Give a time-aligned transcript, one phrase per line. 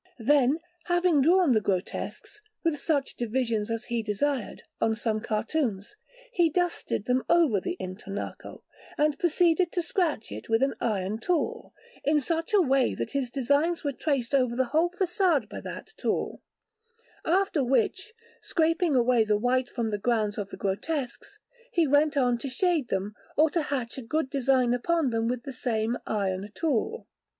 [0.17, 5.95] Then, having drawn the grotesques, with such divisions as he desired, on some cartoons,
[6.31, 8.63] he dusted them over the intonaco,
[8.97, 13.29] and proceeded to scratch it with an iron tool, in such a way that his
[13.29, 16.41] designs were traced over the whole façade by that tool;
[17.23, 21.37] after which, scraping away the white from the grounds of the grotesques,
[21.71, 25.43] he went on to shade them or to hatch a good design upon them with
[25.43, 27.05] the same iron tool.